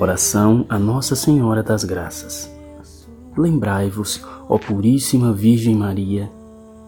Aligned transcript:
Oração 0.00 0.64
a 0.66 0.78
Nossa 0.78 1.14
Senhora 1.14 1.62
das 1.62 1.84
Graças. 1.84 2.50
Lembrai-vos, 3.36 4.24
ó 4.48 4.56
Puríssima 4.56 5.30
Virgem 5.30 5.74
Maria, 5.74 6.32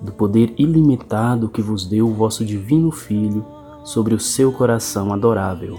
do 0.00 0.10
poder 0.10 0.54
ilimitado 0.56 1.50
que 1.50 1.60
vos 1.60 1.84
deu 1.86 2.08
o 2.08 2.14
vosso 2.14 2.46
Divino 2.46 2.90
Filho 2.90 3.44
sobre 3.84 4.14
o 4.14 4.18
seu 4.18 4.50
coração 4.50 5.12
adorável. 5.12 5.78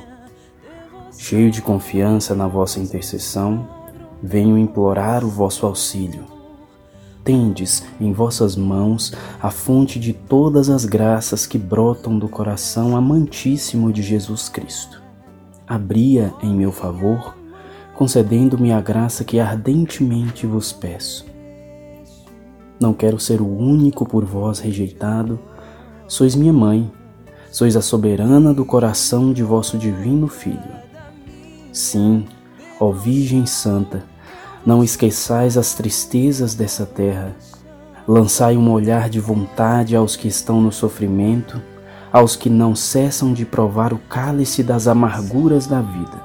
Cheio 1.18 1.50
de 1.50 1.64
confiança 1.64 2.36
na 2.36 2.48
vossa 2.48 2.80
intercessão, 2.80 3.68
venho 4.22 4.56
implorar 4.56 5.26
o 5.26 5.28
vosso 5.28 5.66
auxílio. 5.66 6.26
Tendes 7.24 7.84
em 8.00 8.14
vossas 8.14 8.56
mãos 8.56 9.12
a 9.42 9.50
fonte 9.50 10.00
de 10.00 10.14
todas 10.14 10.70
as 10.70 10.86
graças 10.86 11.48
que 11.48 11.58
brotam 11.58 12.20
do 12.20 12.30
coração 12.30 12.96
amantíssimo 12.96 13.92
de 13.92 14.04
Jesus 14.04 14.48
Cristo 14.48 15.05
abria 15.68 16.34
em 16.42 16.54
meu 16.54 16.72
favor, 16.72 17.36
concedendo-me 17.96 18.72
a 18.72 18.82
graça 18.82 19.24
que 19.24 19.40
ardentemente 19.40 20.46
vos 20.46 20.72
peço. 20.72 21.26
Não 22.80 22.94
quero 22.94 23.20
ser 23.20 23.42
o 23.42 23.48
único 23.48 24.06
por 24.06 24.26
vós 24.26 24.60
rejeitado, 24.60 25.40
sois 26.08 26.36
minha 26.36 26.54
mãe, 26.54 26.92
sois 27.50 27.76
a 27.76 27.82
soberana 27.82 28.54
do 28.54 28.66
coração 28.66 29.32
de 29.32 29.44
vosso 29.44 29.78
divino 29.78 30.28
Filho. 30.28 30.76
Sim, 31.72 32.26
ó 32.80 32.92
Virgem 32.92 33.46
Santa, 33.46 34.04
não 34.66 34.84
esqueçais 34.84 35.58
as 35.58 35.74
tristezas 35.74 36.54
dessa 36.54 36.86
terra, 36.86 37.36
lançai 38.08 38.58
um 38.58 38.72
olhar 38.72 39.10
de 39.10 39.20
vontade 39.20 39.96
aos 39.96 40.16
que 40.16 40.28
estão 40.28 40.60
no 40.60 40.72
sofrimento 40.72 41.62
aos 42.16 42.38
que 42.38 42.50
não 42.50 42.74
cessam 42.74 43.34
de 43.34 43.46
provar 43.46 43.92
o 43.92 43.98
cálice 43.98 44.64
das 44.64 44.88
amarguras 44.88 45.68
da 45.68 45.82
vida. 45.82 46.24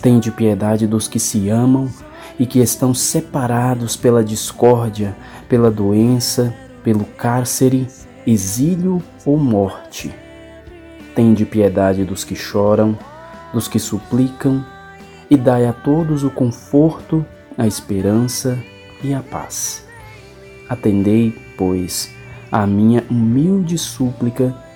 Tende 0.00 0.30
piedade 0.30 0.86
dos 0.86 1.06
que 1.06 1.20
se 1.20 1.50
amam 1.50 1.90
e 2.38 2.46
que 2.46 2.58
estão 2.58 2.94
separados 2.94 3.96
pela 3.96 4.24
discórdia, 4.24 5.14
pela 5.46 5.70
doença, 5.70 6.54
pelo 6.82 7.04
cárcere, 7.04 7.86
exílio 8.26 9.02
ou 9.26 9.36
morte. 9.36 10.10
Tende 11.14 11.44
piedade 11.44 12.02
dos 12.02 12.24
que 12.24 12.34
choram, 12.34 12.98
dos 13.52 13.68
que 13.68 13.78
suplicam, 13.78 14.64
e 15.28 15.36
dai 15.36 15.66
a 15.66 15.72
todos 15.74 16.24
o 16.24 16.30
conforto, 16.30 17.22
a 17.58 17.66
esperança 17.66 18.58
e 19.04 19.12
a 19.12 19.20
paz. 19.20 19.86
Atendei, 20.66 21.38
pois, 21.58 22.10
à 22.50 22.66
minha 22.66 23.04
humilde 23.10 23.76
súplica 23.76 24.66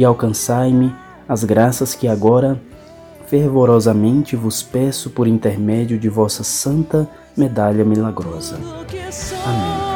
e 0.00 0.04
alcançai-me 0.04 0.94
as 1.28 1.44
graças 1.44 1.94
que 1.94 2.08
agora 2.08 2.58
fervorosamente 3.26 4.34
vos 4.34 4.62
peço 4.62 5.10
por 5.10 5.28
intermédio 5.28 5.98
de 5.98 6.08
vossa 6.08 6.42
santa 6.42 7.06
medalha 7.36 7.84
milagrosa. 7.84 8.58
Amém. 9.44 9.90